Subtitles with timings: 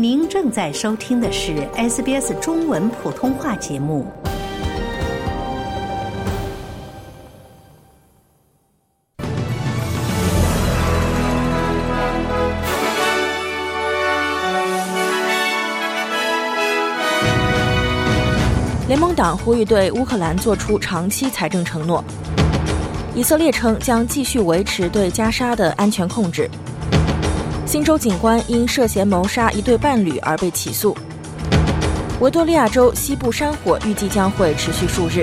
[0.00, 4.06] 您正在收听的是 SBS 中文普通话节目。
[18.86, 22.04] 联盟党呼吁对乌克兰做出长期财政承诺。
[23.16, 26.48] 以色列称将继续维持对加沙的安全控制。
[27.68, 30.96] 新州警官因涉嫌谋杀一对伴侣而被起诉。
[32.18, 35.22] 维多利亚州西部山火预计将会持续数日。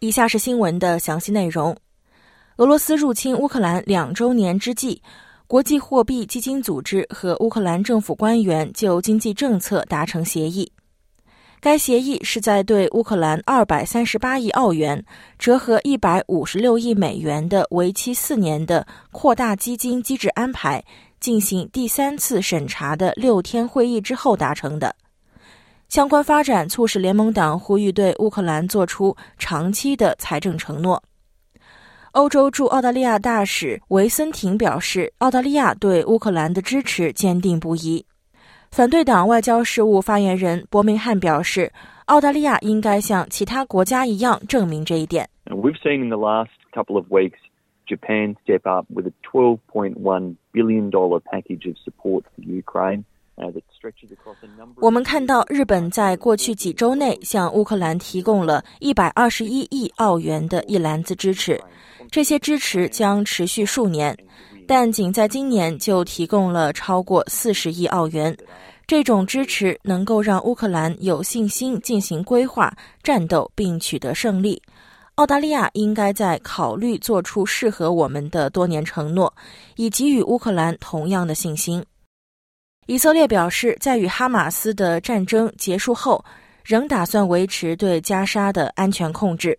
[0.00, 1.76] 以下是新闻的详细内容：
[2.56, 5.00] 俄罗斯入侵乌克兰两周年之际，
[5.46, 10.72] 国际货币基金组织和乌克兰政府官员就经济政策达成协议。
[11.60, 15.04] 该协议是在对乌克兰二百三十八亿澳元
[15.38, 20.84] （折合一百五十六亿美元）的为期四年的扩大基金机制安排
[21.18, 24.94] 进行第三次审查的六天会议之后达成的。
[25.88, 31.02] 相关发展促使联盟党呼吁对乌克兰做出长期的财政承诺。
[32.12, 38.04] 欧洲驻澳大利亚大使维森廷表示，澳大利亚对乌克兰的支持坚定不移。
[38.76, 41.72] 反对党外交事务发言人伯明翰表示，
[42.04, 45.26] 澳大利亚应该像其他国家一样证明这一点。
[45.46, 47.38] We've seen in the last couple of weeks
[47.86, 53.04] Japan step up with a 12.1 billion dollar package of support for Ukraine.
[54.82, 61.58] 我们看到日本在过去几周内向乌克兰提供了一百二十一亿澳元的一篮子支持，
[62.10, 64.14] 这些支持将持续数年。
[64.68, 68.36] 但仅在今年就提供了超过四十亿澳元，
[68.86, 74.60] 这种支持能够让乌克兰有信心进行规划、战斗并取得胜利。
[75.14, 79.32] 澳大利亚应该在考虑做出适合我们的多年承诺，
[79.76, 81.82] 以给予乌克兰同样的信心。
[82.86, 86.22] 以色列表示，在与哈马斯的战争结束后，
[86.64, 89.58] 仍打算维持对加沙的安全控制。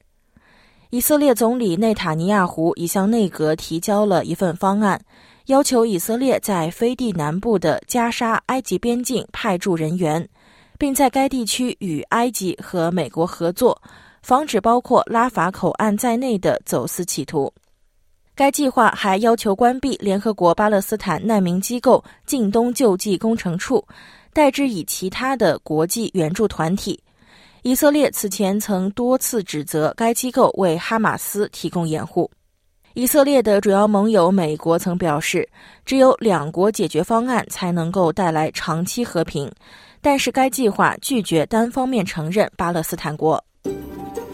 [0.90, 5.00] 以色列总理内塔尼亚胡已向内阁提交了一份方案，
[5.48, 10.26] 要求以色列在飞地南部的加沙埃及边境派驻人员，
[10.78, 13.82] 并在该地区与埃及和美国合作，
[14.22, 17.52] 防止包括拉法口岸在内的走私企图。
[18.34, 23.86] 该计划还要求关闭联合国巴勒斯坦难民机构近东救济工程处，
[24.32, 26.98] 代之以其他的国际援助团体。
[27.68, 32.32] 以色列此前曾多次指责该机构为哈马斯提供掩护。
[32.94, 35.46] 以色列的主要盟友美国曾表示，
[35.84, 39.52] 只有两国解决方案才能够带来长期和平，
[40.00, 43.44] 但是该计划拒绝单方面承认巴勒斯坦国。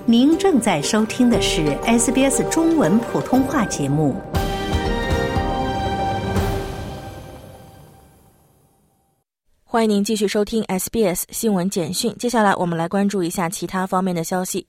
[0.05, 4.15] 您正在收听的是 SBS 中文普通话节目。
[9.73, 12.16] 欢迎您继续收听 SBS 新闻简讯。
[12.19, 14.67] 接下来，我们来关注一下其他方面的消息。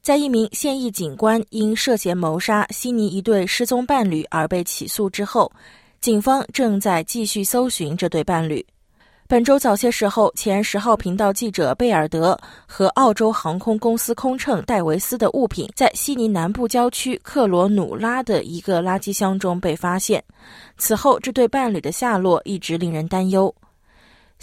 [0.00, 5.52] 在一名现役警官因涉嫌谋杀悉尼一对失踪伴侣而被起诉之后，
[6.00, 8.64] 警方正在继续搜寻这对伴侣。
[9.28, 12.34] 本周早些时候，前十号频道记者贝尔德
[12.66, 20.24] 和澳洲航空公司空乘戴维斯的物品在悉尼南部郊区克罗努拉的一个垃圾箱中被发现。
[20.78, 23.54] 此后，这对伴侣的下落一直令人担忧。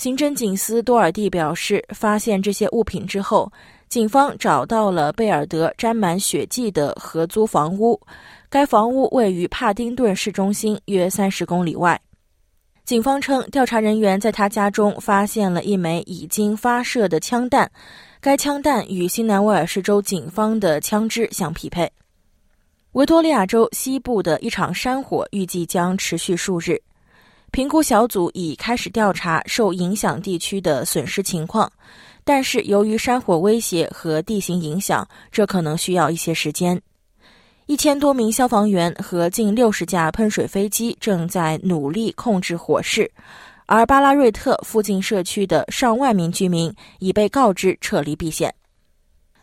[0.02, 3.52] 刑侦警司多尔蒂表示，发现这些物品之后，
[3.88, 8.02] 警方找到了贝尔德沾满血迹的合租房屋。
[8.50, 12.02] 该房屋位于帕丁顿市中心约三十公里外。
[12.84, 17.72] 警方称，调查人员在他家中发现了一枚已经发射的枪弹，
[18.20, 21.88] 该枪弹与新南威尔士州警方的枪支相匹配。
[22.94, 26.82] 维多利亚州西部的一场山火预计将持续数日。
[27.52, 31.70] 评估小组已开始调查受影响地区的损失情况，
[32.24, 36.82] 但是由于山火威胁和地形影响，这可能需要一些时间。
[37.66, 43.12] 一千多名消防员和近六十架喷水飞机正在努力控制火势，
[43.66, 48.54] 而巴拉瑞特附近社区的上万名居民已被告知撤离避险。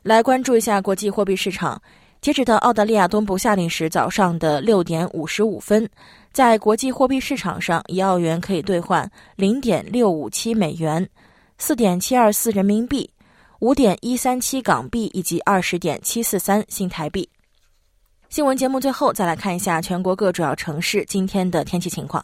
[0.02, 1.80] 来关注一下国际货币市场。
[2.20, 5.88] 截止到澳大利亚东部夏令时早上的六点五十五分，
[6.32, 11.08] 在国际货币市场上，一澳元可以兑换零点六五七美元、
[11.58, 13.08] 四点七二四人民币、
[13.60, 17.28] 五点一三七港币以及二十点七四三新台币。
[18.28, 22.22] 新闻节目最后再来看一下全国各主要城市今天的天气情况：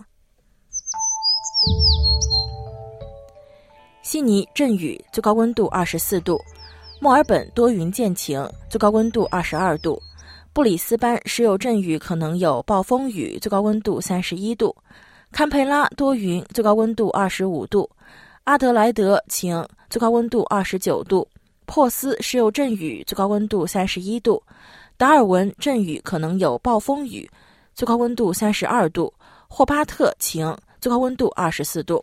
[4.02, 6.38] 悉尼阵雨，最高温度二十四度。
[7.00, 10.00] 墨尔本多云见晴，最高温度二十二度；
[10.52, 14.74] 布里斯班时有阵雨，可能有暴风雨，最高温度三十一度；
[15.30, 17.88] 堪培拉多云，最高温度二十五度；
[18.44, 21.26] 阿德莱德晴，最高温度二十九度；
[21.66, 24.40] 珀斯时有阵雨，最高温度三十一度；
[24.96, 27.28] 达尔文阵雨，可能有暴风雨，
[27.74, 29.12] 最高温度三十二度；
[29.48, 32.02] 霍巴特晴，最高温度二十四度。